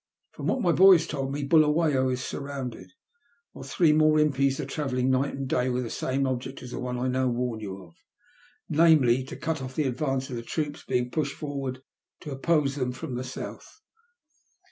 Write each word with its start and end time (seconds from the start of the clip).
From 0.31 0.47
what 0.47 0.63
my 0.63 0.71
boys 0.71 1.05
told 1.05 1.31
me, 1.31 1.43
Buluwayo 1.47 2.09
is 2.11 2.23
surrounded, 2.25 2.91
while 3.51 3.61
three 3.61 3.93
more 3.93 4.17
impis 4.17 4.59
are 4.59 4.65
travelling 4.65 5.11
night 5.11 5.35
and 5.35 5.47
day 5.47 5.69
with 5.69 5.83
the 5.83 5.91
same 5.91 6.25
object 6.25 6.63
as 6.63 6.71
the 6.71 6.79
one 6.79 6.97
I 6.97 7.07
now 7.07 7.27
warn 7.27 7.59
you 7.59 7.83
of, 7.83 7.93
namely, 8.67 9.23
to 9.23 9.35
cut 9.35 9.61
off 9.61 9.75
the 9.75 9.83
advance 9.85 10.31
of 10.31 10.37
the 10.37 10.41
troops 10.41 10.83
being 10.83 11.11
pushed 11.11 11.35
forward 11.35 11.83
to 12.21 12.31
oppose 12.31 12.73
them 12.77 12.91
from 12.93 13.13
the 13.13 13.23
south." 13.23 13.69